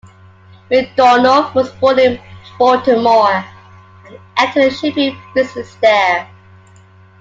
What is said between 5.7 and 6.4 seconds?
there.